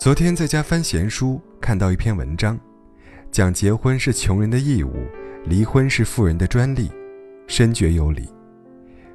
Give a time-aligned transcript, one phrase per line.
[0.00, 2.58] 昨天在家翻闲书，看到一篇文章，
[3.30, 4.94] 讲结婚是穷人的义务，
[5.44, 6.90] 离婚是富人的专利，
[7.46, 8.26] 深觉有理。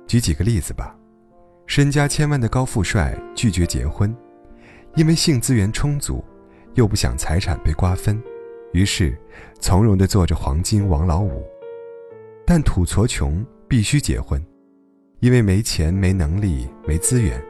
[0.05, 0.95] 举几个例子吧，
[1.65, 4.15] 身家千万的高富帅拒绝结婚，
[4.93, 6.23] 因为性资源充足，
[6.75, 8.21] 又不想财产被瓜分，
[8.71, 9.17] 于是
[9.59, 11.43] 从容地做着黄金王老五。
[12.45, 14.39] 但土矬穷必须结婚，
[15.19, 17.43] 因为没钱、没能力、没资源，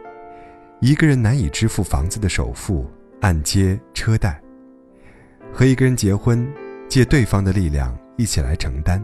[0.79, 2.89] 一个人难以支付房子的首付。
[3.21, 4.41] 按揭、车贷，
[5.51, 6.47] 和一个人结婚，
[6.87, 9.03] 借对方的力量一起来承担，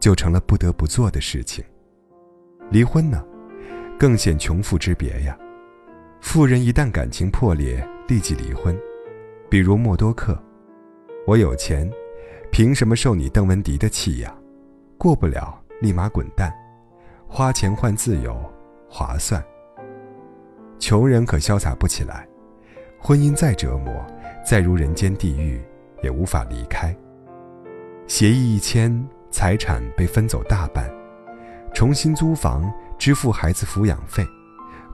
[0.00, 1.64] 就成了不得不做的事情。
[2.70, 3.22] 离婚呢，
[3.98, 5.36] 更显穷富之别呀。
[6.20, 8.78] 富人一旦感情破裂，立即离婚，
[9.50, 10.40] 比如默多克。
[11.26, 11.90] 我有钱，
[12.50, 14.34] 凭什么受你邓文迪的气呀？
[14.96, 16.52] 过不了，立马滚蛋。
[17.26, 18.40] 花钱换自由，
[18.88, 19.42] 划算。
[20.78, 22.28] 穷人可潇洒不起来。
[23.04, 23.92] 婚姻再折磨，
[24.44, 25.60] 再如人间地狱，
[26.04, 26.96] 也无法离开。
[28.06, 30.88] 协议一签，财产被分走大半，
[31.74, 34.24] 重新租房，支付孩子抚养费，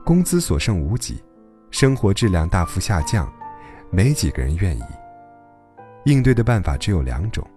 [0.03, 1.23] 工资所剩无几，
[1.69, 3.31] 生活质量大幅下降，
[3.91, 4.83] 没几个人愿意。
[6.05, 7.47] 应对的办法只有两种：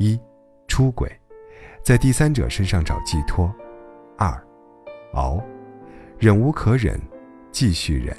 [0.00, 0.18] 一，
[0.66, 1.08] 出轨，
[1.84, 3.48] 在第三者身上找寄托；
[4.18, 4.36] 二，
[5.12, 5.40] 熬，
[6.18, 7.00] 忍无可忍，
[7.52, 8.16] 继续忍。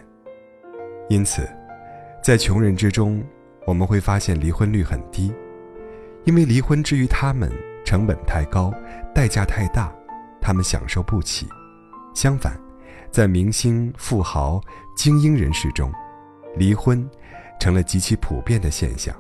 [1.09, 1.45] 因此。
[2.25, 3.23] 在穷人之中，
[3.67, 5.31] 我们会发现离婚率很低，
[6.23, 7.51] 因为离婚之于他们
[7.85, 8.73] 成本太高，
[9.13, 9.93] 代价太大，
[10.41, 11.47] 他们享受不起。
[12.15, 12.59] 相反，
[13.11, 14.59] 在明星、富豪、
[14.97, 15.93] 精英人士中，
[16.55, 17.07] 离婚
[17.59, 19.15] 成了极其普遍的现象。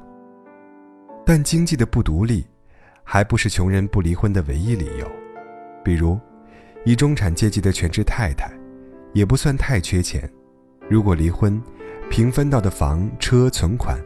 [1.23, 2.43] 但经济的不独立，
[3.03, 5.07] 还不是穷人不离婚的唯一理由。
[5.83, 6.19] 比如，
[6.85, 8.51] 以中产阶级的全职太太，
[9.13, 10.27] 也不算太缺钱，
[10.89, 11.61] 如果离婚。
[12.15, 13.99] 平分到的房车存款，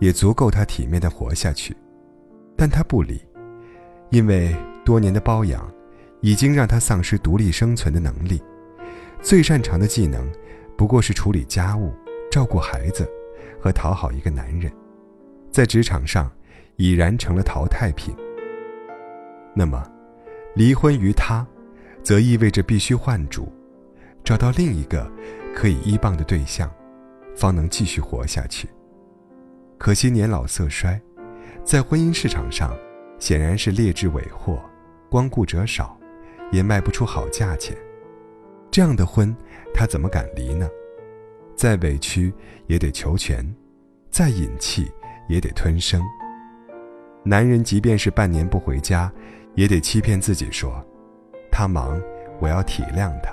[0.00, 1.72] 也足够他体面的活下去，
[2.56, 3.24] 但他不理，
[4.10, 4.52] 因为
[4.84, 5.72] 多年的包养，
[6.20, 8.42] 已经让他丧失独立生存的能力。
[9.22, 10.28] 最擅长的技能，
[10.76, 11.94] 不过是处理家务、
[12.28, 13.08] 照顾孩子，
[13.60, 14.68] 和讨好一个男人，
[15.52, 16.28] 在职场上
[16.74, 18.12] 已然成了淘汰品。
[19.54, 19.80] 那么，
[20.56, 21.46] 离婚于他，
[22.02, 23.46] 则意味着必须换主，
[24.24, 25.08] 找到另一个
[25.54, 26.68] 可以依傍的对象。
[27.36, 28.68] 方能继续活下去。
[29.78, 31.00] 可惜年老色衰，
[31.64, 32.76] 在婚姻市场上，
[33.18, 34.62] 显然是劣质尾货，
[35.10, 35.98] 光顾者少，
[36.50, 37.76] 也卖不出好价钱。
[38.70, 39.34] 这样的婚，
[39.72, 40.68] 他怎么敢离呢？
[41.54, 42.32] 再委屈
[42.66, 43.44] 也得求全，
[44.10, 44.90] 再隐气
[45.28, 46.02] 也得吞声。
[47.22, 49.12] 男人即便是半年不回家，
[49.54, 50.84] 也得欺骗自己说
[51.50, 52.00] ：“他忙，
[52.40, 53.32] 我要体谅他。”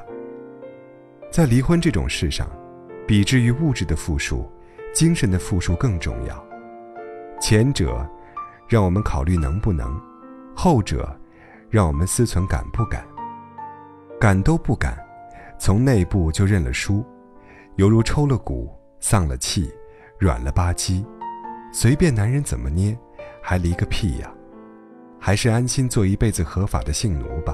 [1.32, 2.48] 在离婚这种事上。
[3.12, 4.50] 比之于物质的富庶，
[4.94, 6.48] 精神的富庶更重要。
[7.42, 8.10] 前者
[8.70, 10.00] 让我们考虑能不能，
[10.56, 11.14] 后者
[11.70, 13.06] 让我们思忖敢不敢。
[14.18, 14.98] 敢都不敢，
[15.60, 17.06] 从内部就认了输，
[17.76, 19.70] 犹如抽了骨、丧了气、
[20.18, 21.04] 软了吧唧，
[21.74, 22.98] 随便男人怎么捏，
[23.42, 24.34] 还离个屁呀！
[25.20, 27.54] 还是安心做一辈子合法的性奴吧。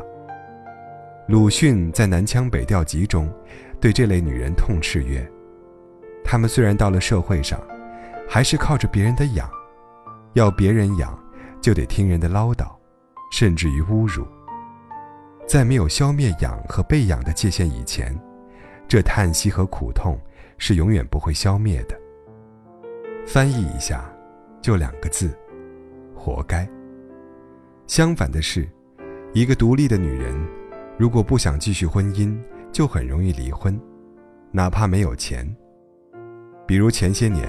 [1.27, 3.27] 鲁迅在《南腔北调集》中，
[3.81, 5.27] 对这类女人痛斥曰。
[6.29, 7.57] 他们虽然到了社会上，
[8.27, 9.49] 还是靠着别人的养，
[10.33, 11.17] 要别人养，
[11.61, 12.67] 就得听人的唠叨，
[13.31, 14.27] 甚至于侮辱。
[15.47, 18.13] 在没有消灭养和被养的界限以前，
[18.89, 20.19] 这叹息和苦痛
[20.57, 21.97] 是永远不会消灭的。
[23.25, 24.03] 翻译一下，
[24.61, 25.31] 就两个字：
[26.13, 26.67] 活该。
[27.87, 28.67] 相反的是，
[29.31, 30.35] 一个独立的女人，
[30.97, 32.37] 如果不想继续婚姻，
[32.73, 33.79] 就很容易离婚，
[34.51, 35.49] 哪怕没有钱。
[36.67, 37.47] 比如前些年，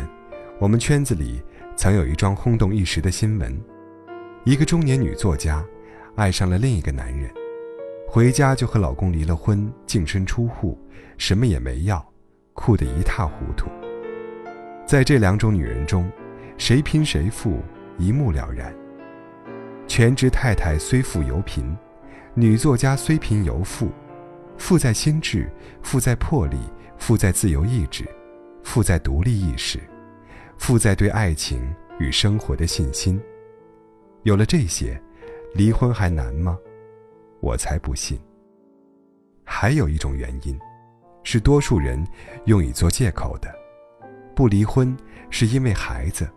[0.61, 1.43] 我们圈子里
[1.75, 3.61] 曾有一桩轰动一时的新闻：
[4.45, 5.65] 一个中年女作家
[6.15, 7.29] 爱上了另一个男人，
[8.07, 10.79] 回家就和老公离了婚，净身出户，
[11.17, 12.09] 什么也没要，
[12.53, 13.67] 哭得一塌糊涂。
[14.87, 16.09] 在这两种女人中，
[16.57, 17.59] 谁贫谁富
[17.99, 18.73] 一目了然。
[19.89, 21.77] 全职太太虽富犹贫，
[22.35, 23.91] 女作家虽贫犹富，
[24.59, 25.51] 富在心智，
[25.83, 26.57] 富在魄力，
[26.99, 28.09] 富在自由意志。
[28.69, 29.81] 富在独立意识，
[30.59, 33.19] 富在对爱情与生活的信心。
[34.25, 35.03] 有了这些，
[35.55, 36.59] 离婚还难吗？
[37.41, 38.21] 我才不信。
[39.43, 40.57] 还有一种原因，
[41.23, 42.07] 是多数人
[42.45, 43.49] 用以做借口的。
[44.37, 44.95] 不离婚
[45.31, 46.29] 是因为孩子。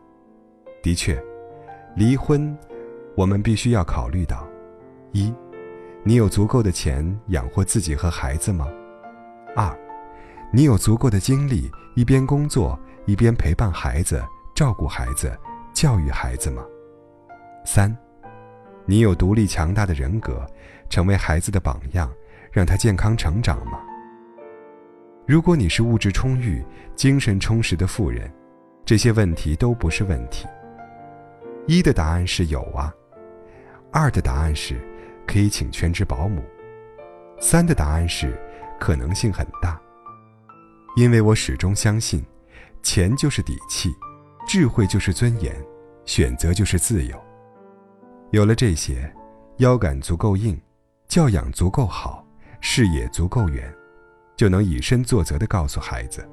[0.82, 1.22] 的确，
[1.98, 2.58] 离婚，
[3.14, 4.48] 我们必须要考虑到：
[5.12, 5.34] 一，
[6.02, 8.72] 你有足够的钱养活自己和孩子吗？
[9.54, 9.78] 二。
[10.54, 14.22] 你有足够的精力一边工作一边陪伴孩子、
[14.54, 15.32] 照顾孩子、
[15.74, 16.62] 教育孩子吗？
[17.66, 17.96] 三，
[18.86, 20.46] 你有独立强大的人格，
[20.90, 22.12] 成为孩子的榜样，
[22.52, 23.80] 让他健康成长吗？
[25.26, 26.62] 如果你是物质充裕、
[26.98, 28.30] 精神充实的富人，
[28.84, 30.46] 这些问题都不是问题。
[31.66, 32.94] 一的答案是有啊，
[33.90, 34.82] 二的答案是
[35.26, 36.44] 可以请全职保姆，
[37.40, 38.38] 三的答案是
[38.78, 39.80] 可能性很大。
[40.96, 42.24] 因为我始终相信，
[42.84, 43.96] 钱就是底气，
[44.46, 45.56] 智慧就是尊严，
[46.06, 47.18] 选择就是自由。
[48.32, 49.10] 有了这些，
[49.58, 50.60] 腰杆足够硬，
[51.08, 52.26] 教养足够好，
[52.60, 53.74] 视野足够远，
[54.36, 56.28] 就能以身作则地告诉孩子：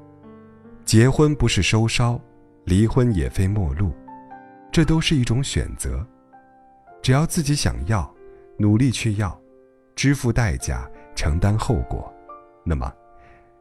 [0.84, 2.20] 结婚不是收梢，
[2.64, 3.92] 离婚也非陌路，
[4.72, 6.04] 这都是一种选择。
[7.00, 8.12] 只要自己想要，
[8.58, 9.40] 努力去要，
[9.94, 12.12] 支付代价，承担后果，
[12.64, 12.92] 那么。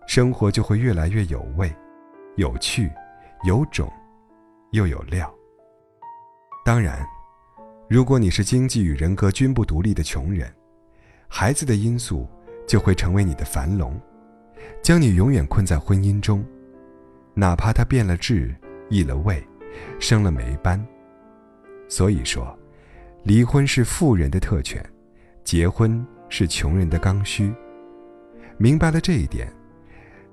[0.08, 1.72] 生活就会越来越有味、
[2.38, 2.90] 有趣、
[3.44, 3.92] 有种，
[4.72, 5.32] 又有料。
[6.64, 7.06] 当然，
[7.90, 10.52] 如果你是经济与人格均不独立的穷人，
[11.28, 12.26] 孩子的因素
[12.66, 14.00] 就会成为你的樊笼，
[14.82, 16.44] 将你永远困在婚姻中，
[17.34, 18.56] 哪怕他变了质、
[18.90, 19.46] 易了味、
[20.00, 20.84] 生了霉斑。
[21.90, 22.58] 所以说，
[23.24, 24.82] 离婚是富人的特权，
[25.44, 27.54] 结婚是穷人的刚需。
[28.58, 29.52] 明白了这一点。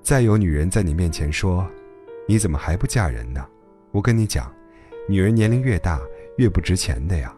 [0.05, 1.67] 再有女人在你面前说
[2.29, 3.43] ：“你怎么还不嫁人呢？”
[3.91, 4.53] 我跟你讲，
[5.09, 5.99] 女人年龄越大
[6.37, 7.35] 越不值钱的呀。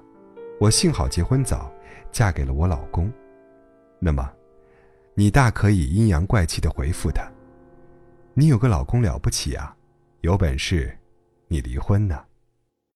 [0.59, 1.71] 我幸好结婚早，
[2.11, 3.09] 嫁给了我老公。
[3.99, 4.29] 那么，
[5.13, 7.25] 你大可以阴阳怪气的回复他
[8.35, 9.73] ：“你有个老公了不起啊，
[10.19, 10.93] 有本事，
[11.47, 12.21] 你离婚呢。”